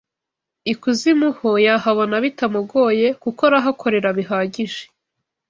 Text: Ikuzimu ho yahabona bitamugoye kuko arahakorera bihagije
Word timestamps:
Ikuzimu 0.71 1.27
ho 1.37 1.49
yahabona 1.65 2.15
bitamugoye 2.25 3.07
kuko 3.23 3.41
arahakorera 3.49 4.09
bihagije 4.17 4.81